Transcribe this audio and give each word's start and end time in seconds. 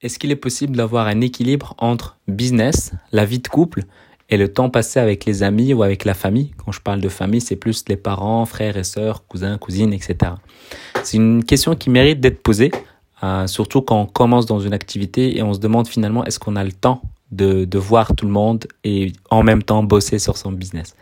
Est-ce 0.00 0.20
qu'il 0.20 0.30
est 0.30 0.36
possible 0.36 0.76
d'avoir 0.76 1.08
un 1.08 1.20
équilibre 1.20 1.74
entre 1.76 2.18
business, 2.28 2.92
la 3.10 3.24
vie 3.24 3.40
de 3.40 3.48
couple 3.48 3.82
et 4.28 4.36
le 4.36 4.46
temps 4.46 4.70
passé 4.70 5.00
avec 5.00 5.24
les 5.24 5.42
amis 5.42 5.74
ou 5.74 5.82
avec 5.82 6.04
la 6.04 6.14
famille? 6.14 6.52
Quand 6.64 6.70
je 6.70 6.80
parle 6.80 7.00
de 7.00 7.08
famille, 7.08 7.40
c'est 7.40 7.56
plus 7.56 7.84
les 7.88 7.96
parents, 7.96 8.46
frères 8.46 8.76
et 8.76 8.84
sœurs, 8.84 9.26
cousins, 9.26 9.58
cousines, 9.58 9.92
etc. 9.92 10.34
C'est 11.02 11.16
une 11.16 11.42
question 11.42 11.74
qui 11.74 11.90
mérite 11.90 12.20
d'être 12.20 12.40
posée, 12.44 12.70
euh, 13.24 13.48
surtout 13.48 13.82
quand 13.82 14.00
on 14.00 14.06
commence 14.06 14.46
dans 14.46 14.60
une 14.60 14.72
activité 14.72 15.36
et 15.36 15.42
on 15.42 15.52
se 15.52 15.58
demande 15.58 15.88
finalement 15.88 16.24
est-ce 16.24 16.38
qu'on 16.38 16.54
a 16.54 16.62
le 16.62 16.70
temps 16.70 17.02
de, 17.30 17.64
de 17.64 17.78
voir 17.78 18.14
tout 18.14 18.26
le 18.26 18.32
monde 18.32 18.66
et 18.84 19.12
en 19.30 19.42
même 19.42 19.62
temps 19.62 19.82
bosser 19.82 20.18
sur 20.18 20.36
son 20.36 20.52
business. 20.52 20.94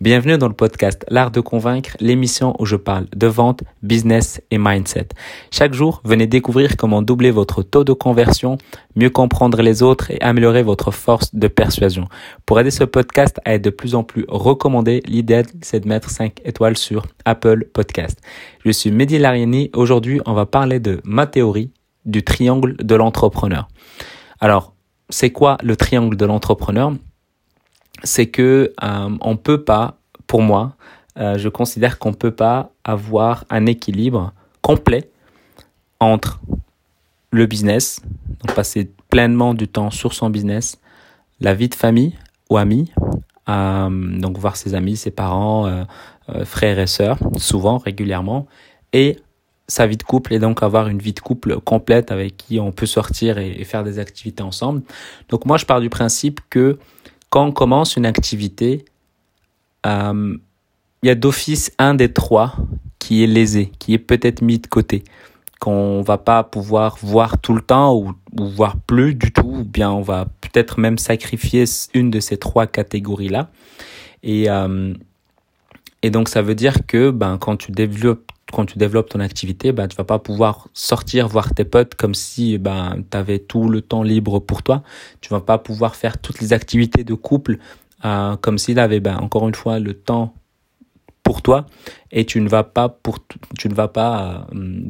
Bienvenue 0.00 0.38
dans 0.38 0.46
le 0.46 0.54
podcast 0.54 1.04
L'Art 1.08 1.32
de 1.32 1.40
Convaincre, 1.40 1.96
l'émission 1.98 2.54
où 2.60 2.66
je 2.66 2.76
parle 2.76 3.06
de 3.16 3.26
vente, 3.26 3.64
business 3.82 4.40
et 4.52 4.58
mindset. 4.58 5.08
Chaque 5.50 5.74
jour, 5.74 6.00
venez 6.04 6.28
découvrir 6.28 6.76
comment 6.76 7.02
doubler 7.02 7.32
votre 7.32 7.64
taux 7.64 7.82
de 7.82 7.92
conversion, 7.92 8.58
mieux 8.94 9.10
comprendre 9.10 9.60
les 9.60 9.82
autres 9.82 10.12
et 10.12 10.20
améliorer 10.20 10.62
votre 10.62 10.92
force 10.92 11.34
de 11.34 11.48
persuasion. 11.48 12.04
Pour 12.46 12.60
aider 12.60 12.70
ce 12.70 12.84
podcast 12.84 13.40
à 13.44 13.54
être 13.54 13.62
de 13.62 13.70
plus 13.70 13.96
en 13.96 14.04
plus 14.04 14.24
recommandé, 14.28 15.02
l'idée 15.04 15.42
c'est 15.62 15.80
de 15.80 15.88
mettre 15.88 16.10
5 16.10 16.42
étoiles 16.44 16.76
sur 16.76 17.04
Apple 17.24 17.64
Podcast. 17.72 18.20
Je 18.64 18.70
suis 18.70 18.92
Mehdi 18.92 19.18
Lariani. 19.18 19.68
Aujourd'hui, 19.74 20.20
on 20.26 20.32
va 20.32 20.46
parler 20.46 20.78
de 20.78 21.00
ma 21.02 21.26
théorie 21.26 21.72
du 22.04 22.22
triangle 22.22 22.76
de 22.76 22.94
l'entrepreneur. 22.94 23.66
Alors, 24.38 24.76
c'est 25.08 25.30
quoi 25.30 25.58
le 25.62 25.76
triangle 25.76 26.16
de 26.16 26.24
l'entrepreneur? 26.24 26.92
C'est 28.04 28.26
que 28.26 28.72
euh, 28.82 29.16
on 29.20 29.36
peut 29.36 29.64
pas, 29.64 29.98
pour 30.26 30.42
moi, 30.42 30.76
euh, 31.18 31.36
je 31.36 31.48
considère 31.48 31.98
qu'on 31.98 32.12
peut 32.12 32.30
pas 32.30 32.70
avoir 32.84 33.44
un 33.50 33.66
équilibre 33.66 34.32
complet 34.62 35.10
entre 36.00 36.40
le 37.30 37.46
business, 37.46 38.00
donc 38.40 38.54
passer 38.54 38.90
pleinement 39.10 39.54
du 39.54 39.66
temps 39.66 39.90
sur 39.90 40.12
son 40.12 40.30
business, 40.30 40.78
la 41.40 41.54
vie 41.54 41.68
de 41.68 41.74
famille 41.74 42.14
ou 42.50 42.56
amis, 42.56 42.92
euh, 43.48 43.88
donc 43.90 44.38
voir 44.38 44.56
ses 44.56 44.74
amis, 44.74 44.96
ses 44.96 45.10
parents, 45.10 45.66
euh, 45.66 45.84
frères 46.44 46.78
et 46.78 46.86
sœurs, 46.86 47.18
souvent, 47.36 47.78
régulièrement, 47.78 48.46
et 48.92 49.18
sa 49.68 49.86
vie 49.86 49.98
de 49.98 50.02
couple 50.02 50.32
et 50.32 50.38
donc 50.38 50.62
avoir 50.62 50.88
une 50.88 50.98
vie 50.98 51.12
de 51.12 51.20
couple 51.20 51.60
complète 51.60 52.10
avec 52.10 52.36
qui 52.38 52.58
on 52.58 52.72
peut 52.72 52.86
sortir 52.86 53.38
et, 53.38 53.62
faire 53.64 53.84
des 53.84 53.98
activités 53.98 54.42
ensemble. 54.42 54.82
Donc 55.28 55.44
moi 55.44 55.58
je 55.58 55.66
pars 55.66 55.80
du 55.80 55.90
principe 55.90 56.40
que 56.48 56.78
quand 57.28 57.44
on 57.44 57.52
commence 57.52 57.96
une 57.96 58.06
activité, 58.06 58.86
euh, 59.86 60.36
il 61.02 61.06
y 61.06 61.10
a 61.10 61.14
d'office 61.14 61.70
un 61.78 61.94
des 61.94 62.12
trois 62.12 62.56
qui 62.98 63.22
est 63.22 63.26
lésé, 63.26 63.70
qui 63.78 63.92
est 63.92 63.98
peut-être 63.98 64.40
mis 64.40 64.58
de 64.58 64.66
côté, 64.66 65.04
qu'on 65.60 66.00
va 66.00 66.16
pas 66.16 66.42
pouvoir 66.44 66.96
voir 67.02 67.38
tout 67.38 67.54
le 67.54 67.60
temps 67.60 67.94
ou, 67.94 68.14
voir 68.36 68.76
plus 68.76 69.14
du 69.14 69.32
tout, 69.32 69.58
ou 69.60 69.64
bien 69.64 69.90
on 69.90 70.02
va 70.02 70.26
peut-être 70.40 70.80
même 70.80 70.96
sacrifier 70.96 71.64
une 71.92 72.10
de 72.10 72.20
ces 72.20 72.38
trois 72.38 72.66
catégories-là. 72.66 73.50
Et, 74.22 74.48
euh, 74.48 74.94
et 76.02 76.10
donc 76.10 76.28
ça 76.28 76.42
veut 76.42 76.54
dire 76.54 76.86
que 76.86 77.10
ben, 77.10 77.38
quand 77.38 77.56
tu 77.56 77.72
développes 77.72 78.27
quand 78.52 78.64
tu 78.64 78.78
développes 78.78 79.10
ton 79.10 79.20
activité, 79.20 79.72
ben, 79.72 79.88
tu 79.88 79.96
vas 79.96 80.04
pas 80.04 80.18
pouvoir 80.18 80.68
sortir 80.72 81.28
voir 81.28 81.54
tes 81.54 81.64
potes 81.64 81.94
comme 81.94 82.14
si 82.14 82.58
ben, 82.58 83.02
tu 83.10 83.16
avais 83.16 83.38
tout 83.38 83.68
le 83.68 83.82
temps 83.82 84.02
libre 84.02 84.38
pour 84.38 84.62
toi. 84.62 84.82
Tu 85.20 85.28
vas 85.28 85.40
pas 85.40 85.58
pouvoir 85.58 85.96
faire 85.96 86.18
toutes 86.18 86.40
les 86.40 86.52
activités 86.52 87.04
de 87.04 87.14
couple 87.14 87.58
euh, 88.04 88.36
comme 88.36 88.58
s'il 88.58 88.78
avait 88.78 89.00
ben, 89.00 89.16
encore 89.18 89.48
une 89.48 89.54
fois 89.54 89.78
le 89.78 89.94
temps 89.94 90.34
pour 91.22 91.42
toi 91.42 91.66
et 92.10 92.24
tu 92.24 92.40
ne 92.40 92.48
vas 92.48 92.64
pas 92.64 92.88
pour 92.88 93.18
tu 93.58 93.68
ne 93.68 93.74
vas 93.74 93.88
pas 93.88 94.46
euh, 94.54 94.80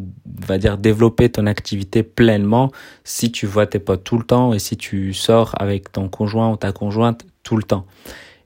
va 0.47 0.59
dire 0.59 0.79
développer 0.79 1.29
ton 1.31 1.47
activité 1.47 2.05
pleinement 2.05 2.71
si 3.03 3.33
tu 3.33 3.45
vois 3.47 3.67
tes 3.67 3.81
potes 3.81 4.05
tout 4.05 4.19
le 4.19 4.25
temps 4.25 4.53
et 4.53 4.61
si 4.61 4.77
tu 4.77 5.13
sors 5.15 5.55
avec 5.61 5.91
ton 5.91 6.09
conjoint 6.09 6.53
ou 6.53 6.57
ta 6.57 6.71
conjointe 6.71 7.27
tout 7.43 7.57
le 7.57 7.65
temps. 7.65 7.87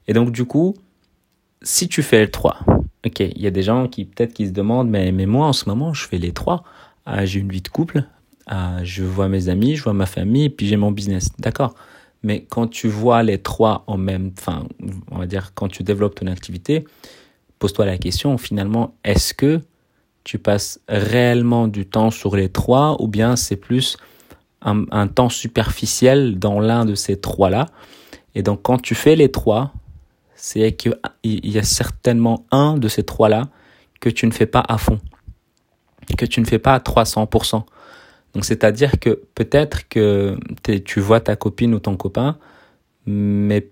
Et 0.09 0.15
donc 0.15 0.31
du 0.31 0.47
coup, 0.47 0.75
si 1.61 1.87
tu 1.87 2.03
fais 2.03 2.23
le 2.23 2.31
3, 2.31 2.61
ok, 3.07 3.21
il 3.21 3.41
y 3.41 3.47
a 3.47 3.51
des 3.51 3.63
gens 3.63 3.89
qui 3.89 4.05
peut-être 4.05 4.33
qui 4.33 4.47
se 4.47 4.53
demandent, 4.53 4.89
mais, 4.89 5.13
mais 5.13 5.27
moi 5.27 5.47
en 5.47 5.53
ce 5.53 5.69
moment 5.69 5.93
je 5.95 6.07
fais 6.07 6.19
les 6.19 6.33
trois. 6.33 6.65
Ah, 7.05 7.25
j'ai 7.25 7.41
une 7.41 7.51
vie 7.51 7.63
de 7.63 7.69
couple, 7.69 8.05
ah, 8.47 8.79
je 8.85 9.03
vois 9.03 9.29
mes 9.29 9.49
amis, 9.49 9.77
je 9.77 9.83
vois 9.83 9.93
ma 9.93 10.07
famille, 10.07 10.51
puis 10.51 10.67
j'ai 10.67 10.77
mon 10.77 10.93
business. 10.93 11.31
D'accord. 11.39 11.75
Mais 12.23 12.45
quand 12.49 12.69
tu 12.69 12.89
vois 12.89 13.23
les 13.23 13.39
trois 13.39 13.83
en 13.87 13.97
même, 13.97 14.33
enfin, 14.39 14.67
on 15.11 15.19
va 15.19 15.27
dire 15.27 15.53
quand 15.55 15.69
tu 15.69 15.83
développes 15.83 16.15
ton 16.15 16.29
activité, 16.29 16.85
pose-toi 17.59 17.87
la 17.87 17.99
question 17.99 18.39
finalement, 18.39 18.95
est-ce 19.05 19.35
que 19.35 19.61
tu 20.25 20.39
passes 20.39 20.81
réellement 20.89 21.67
du 21.67 21.87
temps 21.87 22.11
sur 22.11 22.37
les 22.37 22.49
trois 22.49 23.01
ou 23.03 23.09
bien 23.09 23.35
c'est 23.35 23.57
plus 23.57 23.97
un, 24.65 25.09
temps 25.09 25.29
superficiel 25.29 26.39
dans 26.39 26.61
l'un 26.61 26.85
de 26.85 26.95
ces 26.95 27.21
trois-là? 27.21 27.67
Et 28.37 28.43
donc 28.43 28.63
quand 28.63 28.81
tu 28.81 28.95
fais 28.95 29.17
les 29.17 29.31
trois, 29.31 29.73
c'est 30.37 30.77
qu'il 31.23 31.51
y 31.51 31.59
a 31.59 31.63
certainement 31.63 32.47
un 32.51 32.77
de 32.77 32.89
ces 32.89 33.03
trois-là 33.03 33.49
que 34.01 34.09
tu 34.09 34.27
ne 34.27 34.33
fais 34.33 34.47
pas 34.47 34.65
à 34.69 34.79
fond, 34.79 35.01
que 36.19 36.27
tu 36.27 36.41
ne 36.41 36.45
fais 36.45 36.59
pas 36.59 36.75
à 36.75 36.79
300%. 36.79 37.65
Donc 38.35 38.45
c'est-à-dire 38.45 38.99
que 38.99 39.23
peut-être 39.35 39.89
que 39.89 40.39
tu 40.85 41.01
vois 41.01 41.21
ta 41.21 41.37
copine 41.37 41.75
ou 41.75 41.79
ton 41.79 41.97
copain, 41.97 42.39
mais 43.07 43.69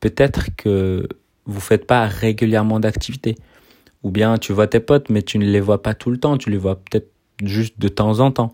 peut-être 0.00 0.54
que 0.56 1.08
vous 1.46 1.60
faites 1.60 1.86
pas 1.86 2.06
régulièrement 2.06 2.80
d'activité. 2.80 3.36
Ou 4.02 4.10
bien 4.10 4.38
tu 4.38 4.52
vois 4.52 4.66
tes 4.66 4.80
potes, 4.80 5.10
mais 5.10 5.22
tu 5.22 5.38
ne 5.38 5.44
les 5.44 5.60
vois 5.60 5.82
pas 5.82 5.94
tout 5.94 6.10
le 6.10 6.18
temps, 6.18 6.38
tu 6.38 6.50
les 6.50 6.56
vois 6.56 6.76
peut-être 6.76 7.10
juste 7.42 7.78
de 7.78 7.88
temps 7.88 8.20
en 8.20 8.30
temps. 8.30 8.52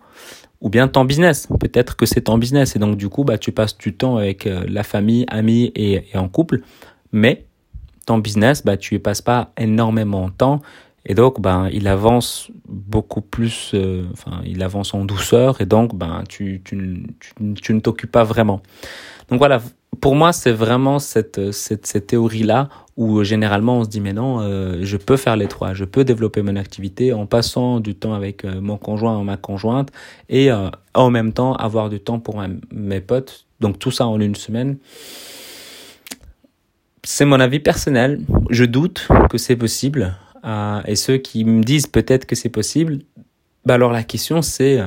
Ou 0.60 0.70
bien 0.70 0.88
ton 0.88 1.04
business, 1.04 1.48
peut-être 1.60 1.96
que 1.96 2.06
c'est 2.06 2.22
ton 2.22 2.38
business 2.38 2.76
et 2.76 2.78
donc 2.78 2.96
du 2.96 3.08
coup 3.08 3.24
bah 3.24 3.38
tu 3.38 3.52
passes 3.52 3.76
du 3.76 3.94
temps 3.94 4.16
avec 4.16 4.46
euh, 4.46 4.64
la 4.68 4.82
famille, 4.82 5.24
amis 5.28 5.70
et, 5.74 6.04
et 6.12 6.16
en 6.16 6.28
couple, 6.28 6.62
mais 7.12 7.44
ton 8.06 8.18
business, 8.18 8.64
bah, 8.64 8.76
tu 8.76 8.94
y 8.94 8.98
passes 8.98 9.20
pas 9.20 9.52
énormément 9.58 10.28
de 10.28 10.32
temps. 10.32 10.62
Et 11.08 11.14
donc, 11.14 11.40
ben, 11.40 11.68
il 11.72 11.86
avance 11.86 12.50
beaucoup 12.68 13.20
plus, 13.20 13.72
euh, 13.74 14.04
enfin, 14.12 14.40
il 14.44 14.62
avance 14.62 14.92
en 14.92 15.04
douceur 15.04 15.60
et 15.60 15.66
donc, 15.66 15.94
ben, 15.94 16.24
tu, 16.28 16.62
tu, 16.64 17.06
tu, 17.20 17.54
tu 17.54 17.74
ne 17.74 17.80
t'occupes 17.80 18.10
pas 18.10 18.24
vraiment. 18.24 18.60
Donc 19.28 19.38
voilà, 19.38 19.62
pour 20.00 20.16
moi, 20.16 20.32
c'est 20.32 20.50
vraiment 20.52 20.98
cette, 20.98 21.52
cette, 21.52 21.86
cette 21.86 22.08
théorie-là 22.08 22.68
où 22.96 23.22
généralement 23.22 23.78
on 23.78 23.84
se 23.84 23.88
dit, 23.88 24.00
mais 24.00 24.12
non, 24.12 24.40
euh, 24.40 24.80
je 24.82 24.96
peux 24.96 25.16
faire 25.16 25.36
les 25.36 25.46
trois, 25.46 25.74
je 25.74 25.84
peux 25.84 26.02
développer 26.02 26.42
mon 26.42 26.56
activité 26.56 27.12
en 27.12 27.26
passant 27.26 27.78
du 27.78 27.94
temps 27.94 28.14
avec 28.14 28.44
euh, 28.44 28.60
mon 28.60 28.76
conjoint 28.76 29.16
ou 29.18 29.22
ma 29.22 29.36
conjointe 29.36 29.90
et 30.28 30.50
en 30.94 31.10
même 31.10 31.32
temps 31.32 31.54
avoir 31.54 31.88
du 31.88 32.00
temps 32.00 32.18
pour 32.18 32.42
mes 32.72 33.00
potes. 33.00 33.46
Donc 33.60 33.78
tout 33.78 33.90
ça 33.90 34.06
en 34.06 34.20
une 34.20 34.34
semaine 34.34 34.78
c'est 37.06 37.24
mon 37.24 37.38
avis 37.38 37.60
personnel. 37.60 38.20
Je 38.50 38.64
doute 38.64 39.06
que 39.30 39.38
c'est 39.38 39.56
possible. 39.56 40.16
Euh, 40.44 40.80
et 40.86 40.96
ceux 40.96 41.18
qui 41.18 41.44
me 41.44 41.62
disent 41.62 41.86
peut-être 41.86 42.26
que 42.26 42.34
c'est 42.34 42.48
possible, 42.48 42.98
bah 43.64 43.74
alors 43.74 43.92
la 43.92 44.02
question 44.02 44.42
c'est 44.42 44.80
euh, 44.80 44.86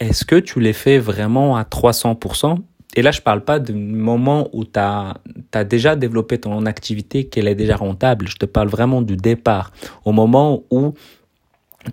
est-ce 0.00 0.24
que 0.24 0.36
tu 0.36 0.58
les 0.58 0.72
fais 0.72 0.98
vraiment 0.98 1.56
à 1.56 1.62
300% 1.62 2.58
Et 2.96 3.02
là, 3.02 3.10
je 3.10 3.20
parle 3.20 3.44
pas 3.44 3.58
du 3.58 3.72
moment 3.72 4.48
où 4.52 4.64
tu 4.64 4.78
as, 4.78 5.14
as, 5.52 5.64
déjà 5.64 5.96
développé 5.96 6.38
ton 6.38 6.66
activité, 6.66 7.24
qu'elle 7.24 7.48
est 7.48 7.54
déjà 7.54 7.76
rentable. 7.76 8.28
Je 8.28 8.36
te 8.36 8.46
parle 8.46 8.68
vraiment 8.68 9.02
du 9.02 9.16
départ, 9.16 9.72
au 10.04 10.12
moment 10.12 10.62
où 10.70 10.94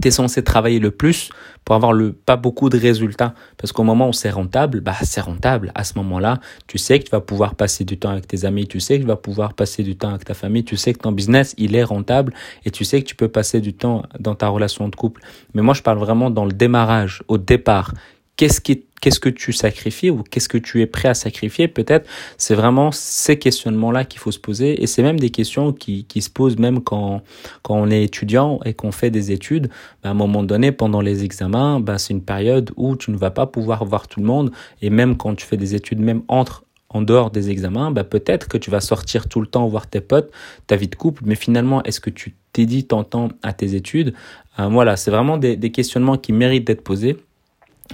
tu 0.01 0.07
es 0.07 0.11
censé 0.11 0.43
travailler 0.43 0.79
le 0.79 0.91
plus 0.91 1.29
pour 1.63 1.75
avoir 1.75 1.93
le 1.93 2.11
pas 2.11 2.35
beaucoup 2.35 2.69
de 2.69 2.77
résultats. 2.77 3.33
Parce 3.57 3.71
qu'au 3.71 3.83
moment 3.83 4.09
où 4.09 4.13
c'est 4.13 4.29
rentable 4.29 4.81
bah 4.81 4.95
c'est 5.03 5.21
rentable. 5.21 5.71
À 5.75 5.83
ce 5.83 5.93
moment-là 5.97 6.39
tu 6.67 6.77
sais 6.77 6.99
que 6.99 7.05
tu 7.05 7.11
vas 7.11 7.21
pouvoir 7.21 7.55
passer 7.55 7.83
du 7.83 7.97
temps 7.97 8.09
avec 8.09 8.27
tes 8.27 8.45
amis 8.45 8.67
tu 8.67 8.79
sais 8.79 8.97
que 8.97 9.01
tu 9.01 9.07
vas 9.07 9.15
pouvoir 9.15 9.53
passer 9.53 9.83
du 9.83 9.95
temps 9.95 10.09
avec 10.09 10.25
ta 10.25 10.33
famille 10.33 10.63
tu 10.63 10.77
sais 10.77 10.93
que 10.93 10.99
ton 10.99 11.11
business 11.11 11.53
il 11.57 11.75
est 11.75 11.83
rentable 11.83 12.33
et 12.65 12.71
tu 12.71 12.83
sais 12.83 13.01
que 13.01 13.07
tu 13.07 13.15
peux 13.15 13.27
passer 13.27 13.61
du 13.61 13.73
temps 13.73 14.03
dans 14.19 14.35
ta 14.35 14.47
relation 14.47 14.87
de 14.89 14.95
couple. 14.95 15.21
Mais 15.53 15.61
moi 15.61 15.73
je 15.73 15.81
parle 15.81 15.99
vraiment 15.99 16.29
dans 16.29 16.45
le 16.45 16.53
démarrage 16.53 17.23
au 17.27 17.37
départ. 17.37 17.93
Qu'est-ce 18.37 18.59
qui 18.59 18.83
qu'est-ce 19.01 19.19
que 19.19 19.29
tu 19.29 19.53
sacrifies 19.53 20.09
ou 20.09 20.23
qu'est-ce 20.23 20.49
que 20.49 20.57
tu 20.57 20.81
es 20.81 20.87
prêt 20.87 21.09
à 21.09 21.13
sacrifier. 21.13 21.67
Peut-être 21.67 22.07
c'est 22.37 22.55
vraiment 22.55 22.91
ces 22.91 23.37
questionnements 23.37 23.91
là 23.91 24.03
qu'il 24.05 24.19
faut 24.19 24.31
se 24.31 24.39
poser. 24.39 24.81
Et 24.81 24.87
c'est 24.87 25.03
même 25.03 25.19
des 25.19 25.29
questions 25.29 25.73
qui, 25.73 26.05
qui 26.05 26.21
se 26.21 26.29
posent 26.29 26.57
même 26.57 26.81
quand 26.81 27.21
quand 27.61 27.75
on 27.75 27.89
est 27.89 28.03
étudiant 28.03 28.59
et 28.65 28.73
qu'on 28.73 28.91
fait 28.91 29.11
des 29.11 29.31
études. 29.31 29.69
Ben, 30.03 30.09
à 30.09 30.11
un 30.11 30.15
moment 30.15 30.43
donné 30.43 30.71
pendant 30.71 31.01
les 31.01 31.23
examens 31.23 31.79
ben, 31.79 31.97
c'est 31.97 32.13
une 32.13 32.23
période 32.23 32.71
où 32.77 32.95
tu 32.95 33.11
ne 33.11 33.17
vas 33.17 33.31
pas 33.31 33.47
pouvoir 33.47 33.85
voir 33.85 34.07
tout 34.07 34.19
le 34.19 34.25
monde. 34.25 34.51
Et 34.81 34.89
même 34.89 35.17
quand 35.17 35.35
tu 35.35 35.45
fais 35.45 35.57
des 35.57 35.75
études 35.75 35.99
même 35.99 36.23
entre 36.27 36.63
en 36.89 37.01
dehors 37.01 37.29
des 37.29 37.49
examens, 37.49 37.91
ben 37.91 38.03
peut-être 38.05 38.47
que 38.47 38.57
tu 38.57 38.71
vas 38.71 38.79
sortir 38.79 39.27
tout 39.27 39.41
le 39.41 39.47
temps 39.47 39.67
voir 39.67 39.87
tes 39.87 40.01
potes, 40.01 40.31
ta 40.67 40.77
vie 40.77 40.87
de 40.87 40.95
couple, 40.95 41.23
mais 41.25 41.35
finalement, 41.35 41.83
est-ce 41.83 41.99
que 41.99 42.09
tu 42.09 42.35
dédies 42.53 42.85
ton 42.85 43.03
temps 43.03 43.29
à 43.43 43.51
tes 43.51 43.75
études? 43.75 44.13
Euh, 44.59 44.69
Voilà, 44.69 44.95
c'est 44.95 45.11
vraiment 45.11 45.37
des 45.37 45.71
questionnements 45.71 46.17
qui 46.17 46.31
méritent 46.31 46.65
d'être 46.65 46.83
posés. 46.83 47.17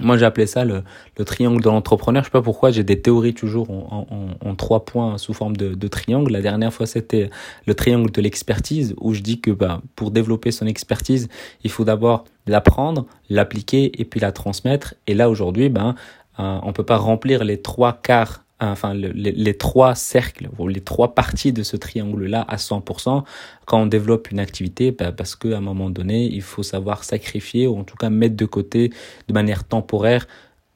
Moi, 0.00 0.16
j'ai 0.16 0.24
appelé 0.24 0.46
ça 0.46 0.64
le, 0.64 0.82
le 1.18 1.24
triangle 1.24 1.60
de 1.60 1.68
l'entrepreneur. 1.68 2.22
Je 2.22 2.28
sais 2.28 2.32
pas 2.32 2.40
pourquoi, 2.40 2.70
j'ai 2.70 2.82
des 2.82 3.02
théories 3.02 3.34
toujours 3.34 3.70
en, 3.70 4.06
en, 4.10 4.48
en, 4.48 4.54
trois 4.54 4.86
points 4.86 5.18
sous 5.18 5.34
forme 5.34 5.54
de, 5.54 5.74
de, 5.74 5.88
triangle. 5.88 6.32
La 6.32 6.40
dernière 6.40 6.72
fois, 6.72 6.86
c'était 6.86 7.28
le 7.66 7.74
triangle 7.74 8.10
de 8.10 8.22
l'expertise, 8.22 8.94
où 8.98 9.12
je 9.12 9.20
dis 9.20 9.40
que 9.40 9.50
bah, 9.50 9.82
pour 9.94 10.10
développer 10.10 10.50
son 10.50 10.66
expertise, 10.66 11.28
il 11.62 11.70
faut 11.70 11.84
d'abord 11.84 12.24
l'apprendre, 12.46 13.06
l'appliquer 13.28 13.92
et 14.00 14.06
puis 14.06 14.18
la 14.18 14.32
transmettre. 14.32 14.94
Et 15.06 15.14
là, 15.14 15.28
aujourd'hui, 15.28 15.68
ben, 15.68 15.94
euh, 16.40 16.58
on 16.62 16.72
peut 16.72 16.84
pas 16.84 16.96
remplir 16.96 17.44
les 17.44 17.60
trois 17.60 17.92
quarts 17.92 18.41
enfin 18.70 18.94
les, 18.94 19.56
trois 19.56 19.94
cercles 19.94 20.48
les 20.68 20.80
trois 20.80 21.14
parties 21.14 21.52
de 21.52 21.62
ce 21.62 21.76
triangle-là 21.76 22.44
à 22.46 22.56
100% 22.56 23.24
quand 23.66 23.80
on 23.80 23.86
développe 23.86 24.30
une 24.30 24.38
activité 24.38 24.92
bah, 24.92 25.12
parce 25.12 25.34
qu'à 25.34 25.56
un 25.56 25.60
moment 25.60 25.90
donné, 25.90 26.24
il 26.24 26.42
faut 26.42 26.62
savoir 26.62 27.04
sacrifier 27.04 27.66
ou 27.66 27.78
en 27.78 27.84
tout 27.84 27.96
cas 27.96 28.10
mettre 28.10 28.36
de 28.36 28.44
côté 28.44 28.92
de 29.28 29.34
manière 29.34 29.64
temporaire 29.64 30.26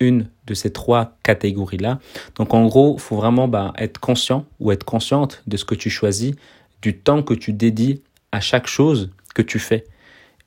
une 0.01 0.29
de 0.47 0.55
ces 0.55 0.73
trois 0.73 1.17
catégories-là. 1.23 2.01
Donc 2.37 2.55
en 2.55 2.67
gros, 2.67 2.99
faut 2.99 3.17
vraiment 3.17 3.49
bah, 3.49 3.73
être 3.79 3.99
conscient 3.99 4.45
ou 4.61 4.73
être 4.73 4.85
consciente 4.85 5.43
de 5.47 5.57
ce 5.57 5.65
que 5.65 5.75
tu 5.75 5.91
choisis, 5.91 6.35
du 6.83 6.99
temps 6.99 7.23
que 7.23 7.35
tu 7.35 7.53
dédies 7.53 8.03
à 8.33 8.41
chaque 8.41 8.67
chose 8.67 9.11
que 9.35 9.43
tu 9.43 9.59
fais 9.59 9.85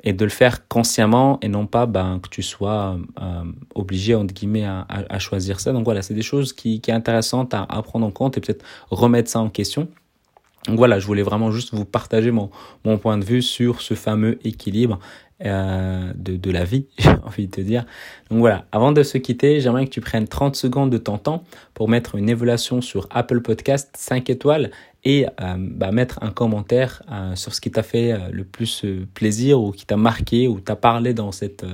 et 0.04 0.14
de 0.14 0.24
le 0.24 0.30
faire 0.30 0.68
consciemment 0.68 1.40
et 1.42 1.48
non 1.48 1.66
pas 1.66 1.86
ben, 1.86 2.20
que 2.22 2.30
tu 2.30 2.42
sois 2.42 2.98
euh, 3.22 3.44
obligé 3.76 4.16
entre 4.16 4.34
guillemets 4.34 4.66
à, 4.66 4.86
à, 4.88 5.20
choisir 5.20 5.60
ça. 5.60 5.74
Donc 5.74 5.84
voilà, 5.84 6.02
c'est 6.02 6.14
des 6.14 6.22
choses 6.22 6.54
qui, 6.54 6.80
qui 6.82 6.92
est 6.92 6.94
intéressantes 6.94 7.54
à, 7.54 7.64
à, 7.64 7.82
prendre 7.82 8.06
en 8.06 8.12
compte 8.12 8.38
et 8.38 8.42
peut-être 8.42 8.64
remettre 8.90 9.30
ça 9.30 9.40
en 9.40 9.50
question. 9.50 9.88
Donc 10.68 10.78
voilà, 10.78 11.00
je 11.00 11.06
voulais 11.06 11.24
vraiment 11.24 11.52
juste 11.52 11.74
vous 11.74 11.86
partager 11.86 12.32
mon, 12.32 12.50
mon 12.86 12.98
point 12.98 13.18
de 13.18 13.26
vue 13.26 13.42
sur 13.42 13.82
ce 13.82 13.94
fameux 13.94 14.40
équilibre 14.46 15.00
euh, 15.46 16.12
de, 16.16 16.36
de 16.36 16.52
la 16.52 16.66
vie, 16.66 16.88
j'ai 16.98 17.12
envie 17.24 17.48
de 17.48 17.52
te 17.52 17.62
dire. 17.62 17.86
Donc 18.30 18.40
voilà, 18.40 18.66
avant 18.74 18.92
de 18.92 19.04
se 19.04 19.18
quitter, 19.18 19.62
j'aimerais 19.62 19.86
que 19.86 19.92
tu 19.92 20.02
prennes 20.02 20.28
30 20.28 20.56
secondes 20.56 20.90
de 20.90 20.98
ton 20.98 21.18
temps 21.18 21.46
pour 21.74 21.88
mettre 21.88 22.16
une 22.16 22.30
évaluation 22.30 22.82
sur 22.82 23.08
Apple 23.10 23.40
Podcast 23.42 23.90
5 23.98 24.30
étoiles 24.30 24.70
et 25.10 25.26
euh, 25.42 25.56
bah, 25.58 25.92
mettre 25.92 26.20
un 26.22 26.30
commentaire 26.30 27.02
euh, 27.12 27.36
sur 27.36 27.56
ce 27.56 27.62
qui 27.62 27.72
t'a 27.72 27.82
fait 27.82 28.12
euh, 28.12 28.18
le 28.32 28.44
plus 28.44 28.86
plaisir 29.16 29.60
ou 29.60 29.72
qui 29.72 29.88
t'a 29.88 29.98
marqué 29.98 30.48
ou 30.48 30.60
t'a 30.60 30.76
parlé 30.76 31.16
dans, 31.16 31.32
cette, 31.32 31.66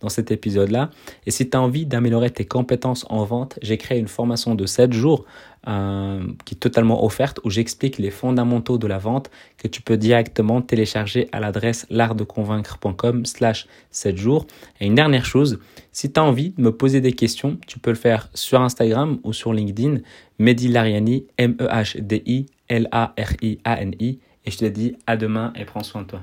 dans 0.00 0.10
cet 0.10 0.30
épisode-là. 0.30 0.90
Et 1.24 1.30
si 1.30 1.48
tu 1.48 1.56
as 1.56 1.62
envie 1.62 1.86
d'améliorer 1.86 2.28
tes 2.28 2.44
compétences 2.44 3.06
en 3.08 3.24
vente, 3.24 3.58
j'ai 3.62 3.78
créé 3.78 3.98
une 3.98 4.08
formation 4.08 4.54
de 4.54 4.66
7 4.66 4.92
jours 4.92 5.24
qui 6.44 6.54
est 6.54 6.58
totalement 6.58 7.04
offerte 7.04 7.38
où 7.44 7.50
j'explique 7.50 7.98
les 7.98 8.10
fondamentaux 8.10 8.78
de 8.78 8.88
la 8.88 8.98
vente 8.98 9.30
que 9.58 9.68
tu 9.68 9.80
peux 9.80 9.96
directement 9.96 10.60
télécharger 10.60 11.28
à 11.30 11.38
l'adresse 11.38 11.86
l'artdeconvaincre.com 11.88 13.24
slash 13.24 13.68
7 13.92 14.16
jours. 14.16 14.48
Et 14.80 14.86
une 14.86 14.96
dernière 14.96 15.24
chose, 15.24 15.60
si 15.92 16.12
tu 16.12 16.18
as 16.18 16.24
envie 16.24 16.50
de 16.50 16.60
me 16.60 16.72
poser 16.72 17.00
des 17.00 17.12
questions, 17.12 17.58
tu 17.68 17.78
peux 17.78 17.90
le 17.90 17.96
faire 17.96 18.28
sur 18.34 18.60
Instagram 18.60 19.20
ou 19.22 19.32
sur 19.32 19.52
LinkedIn. 19.52 19.98
Mehdi 20.40 20.66
Lariani, 20.66 21.26
M-E-H-D-I 21.38 22.46
L-A-R-I-A-N-I. 22.72 24.20
Et 24.44 24.50
je 24.50 24.58
te 24.58 24.64
dis 24.64 24.96
à 25.06 25.16
demain 25.16 25.52
et 25.54 25.64
prends 25.64 25.82
soin 25.82 26.02
de 26.02 26.06
toi. 26.08 26.22